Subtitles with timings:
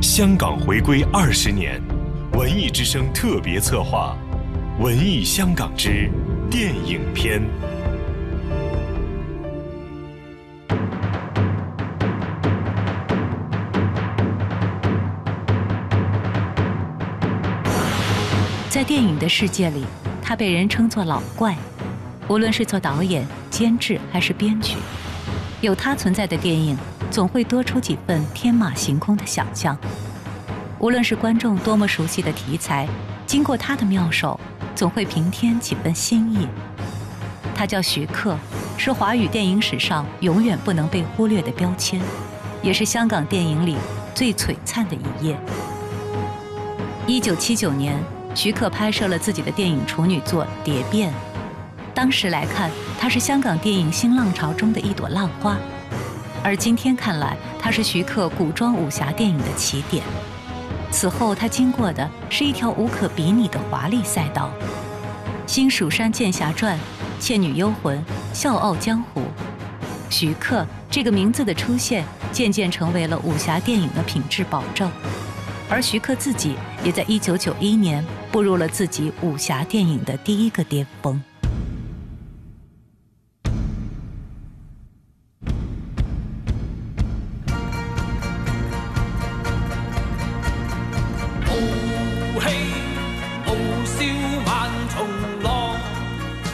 [0.00, 1.78] 香港回归二十年，
[2.32, 4.16] 文艺之声特别策划
[4.82, 6.10] 《文艺香港之
[6.50, 7.42] 电影篇》。
[18.70, 19.84] 在电影的世界里，
[20.22, 21.54] 他被人称作老怪。
[22.26, 24.76] 无论是做导演、监制还是编剧，
[25.60, 26.78] 有他存在的电影，
[27.10, 29.76] 总会多出几分天马行空的想象。
[30.78, 32.88] 无论是观众多么熟悉的题材，
[33.26, 34.38] 经过他的妙手，
[34.74, 36.46] 总会平添几分新意。
[37.54, 38.38] 他叫徐克，
[38.78, 42.00] 是华语电影史上永远不能被忽略的标签，
[42.62, 43.76] 也是香港电影里
[44.14, 45.36] 最璀璨的一页。
[47.06, 47.98] 一九七九年，
[48.34, 51.10] 徐克拍摄了自己的电影处女作《蝶变》。
[51.92, 55.56] 当时来看，它是香港电影新浪潮中的一朵浪花；
[56.42, 60.02] 而今天看来，它是徐克古装武侠电影的起点。
[60.90, 64.50] 此后，他经过的是一条无可比拟的华丽赛道，
[65.46, 66.76] 《新蜀山剑侠传》
[67.22, 67.98] 《倩女幽魂》
[68.32, 69.20] 《笑傲江湖》，
[70.08, 74.90] 徐克这个名字的出现，渐渐成为了武侠电影的品质保证。
[75.68, 81.22] 而徐克自己，也在1991年步入了自己武侠电影的第一个巅峰。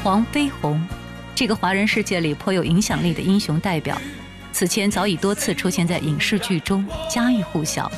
[0.03, 0.81] 黄飞鸿，
[1.35, 4.01] 这个华人世界里颇有影响力的英雄代表，
[4.53, 7.91] 此前早已多次出现在影视剧中，家喻户晓。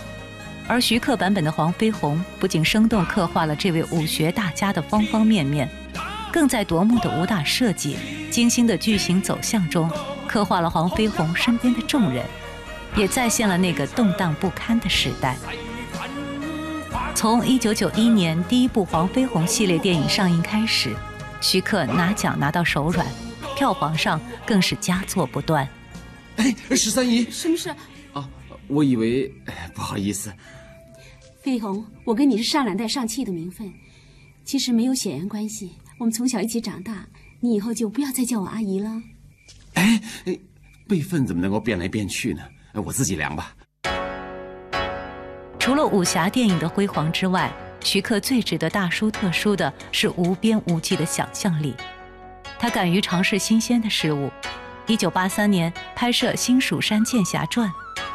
[0.66, 5.68] 而徐克版本的黄飞鸿，不仅生动刻画了这位武学大家的方方面面，
[6.32, 7.96] 更在夺目的武打设计、
[8.30, 9.90] 精心的剧情走向中，
[10.26, 12.24] 刻画了黄飞鸿身边的众人，
[12.96, 15.36] 也再现了那个动荡不堪的时代。
[17.18, 20.94] 从1991年第一部黄飞鸿系列电影上映开始。
[21.40, 23.04] 徐克拿奖拿到手软，
[23.56, 25.68] 票房上更是佳作不断。
[26.36, 27.74] 哎，十三姨，什么事？
[28.12, 28.30] 啊，
[28.68, 29.28] 我以为，
[29.74, 30.32] 不好意思。
[31.42, 33.68] 飞鸿，我跟你是上两代上气的名分，
[34.44, 35.72] 其实没有血缘关系。
[35.98, 37.04] 我们从小一起长大，
[37.40, 39.02] 你以后就不要再叫我阿姨了。
[39.74, 40.00] 哎，
[40.86, 42.42] 辈分怎么能够变来变去呢？
[42.74, 43.56] 我自己量吧。
[45.68, 47.52] 除了武侠电影的辉煌之外。
[47.84, 51.74] 徐克最值得大书特书的是无边无际的想象力，
[52.58, 54.30] 他敢于尝试新鲜的事物。
[54.86, 57.68] 一九八三年拍摄《新蜀山剑侠传》，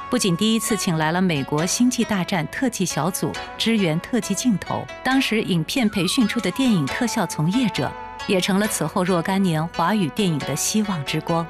[0.09, 7.91] 不仅第一次请来了美国《星际大战》特技小组支援特技镜头，当时影片培训出的电影特效从业者，
[8.25, 11.45] 也成了此后若干年华语电影的希望之光。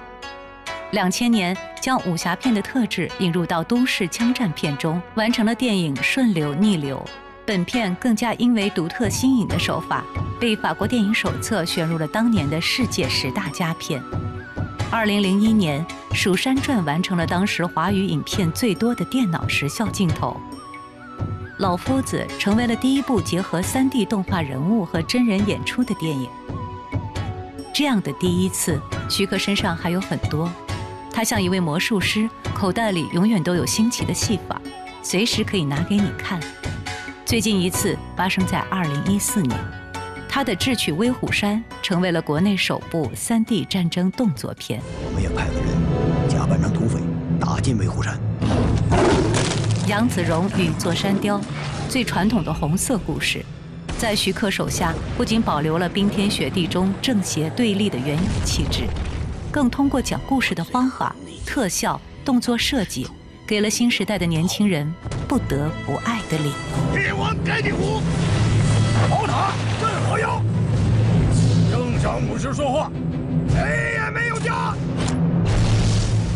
[0.94, 7.04] 两千年将武侠片的特质引入到都市枪战片中，完成了电影《顺流逆流》。
[7.48, 10.04] 本片更加因为独特新颖的手法，
[10.40, 14.00] 被法国电影手册选入了当年的世界十大佳片。
[14.92, 15.84] 二零零一年，
[16.16, 20.40] 《蜀山传》完成了当时华语影片最多的电脑实效镜头，
[21.58, 26.30] 《老夫子》成为了第一部结合 3D 动画人物和真人演出的电影。
[27.74, 30.48] 这样的第一次，徐克身上还有很多。
[31.14, 34.60] 他像一位魔术师，口袋里永远都有新奇的戏法，
[35.04, 36.40] 随时可以拿给你看。
[37.24, 39.56] 最近一次发生在二零一四年，
[40.28, 44.82] 他的《智取威虎山》成为了国内首部三 D 战争动作片。
[45.06, 47.00] 我们也派个人假扮成土匪，
[47.40, 48.20] 打进威虎山。
[49.88, 51.40] 杨子荣与座山雕，
[51.88, 53.46] 最传统的红色故事，
[54.00, 58.86] 在徐克手下不仅保留了冰天雪地中正邪对立的原有气质，
[59.54, 61.16] 更通过讲故事的方法、
[61.46, 63.08] 特效、动作设计。
[63.46, 64.92] 给了新时代的年轻人
[65.28, 67.00] 不得不爱的理由。
[67.00, 68.02] 一碗盖地虎，
[69.12, 70.42] 宝塔镇河妖，
[71.70, 72.90] 正向武士说话，
[73.50, 74.74] 谁也没有家。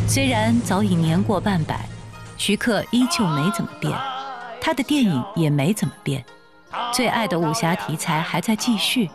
[0.06, 1.88] 虽然早已年过半百，
[2.38, 3.98] 徐克依旧没怎么变，
[4.62, 6.24] 他的电影也没怎么变，
[6.94, 9.10] 最爱的武侠题材还在继续。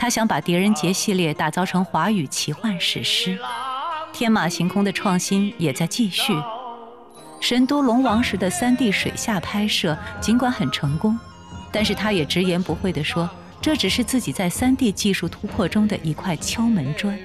[0.00, 3.38] 他想把《狄仁杰》系列打造成华语奇幻史诗，
[4.14, 6.32] 天马行空的创新也在继续。
[7.38, 11.18] 神都龙王时的 3D 水下拍摄尽管很成功，
[11.70, 13.28] 但是他也直言不讳地说，
[13.60, 17.18] 这只是自己在 3D 技术突破中的一块敲门砖。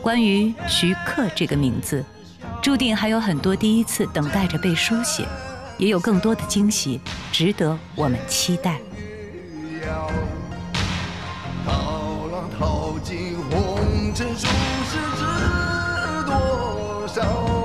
[0.00, 2.04] 关于徐克这个名字，
[2.62, 5.26] 注定还有很多第一次等待着被书写，
[5.76, 7.00] 也有更多的惊喜
[7.32, 8.80] 值得我们期待。
[14.22, 14.46] 是数
[14.84, 17.61] 十知多少。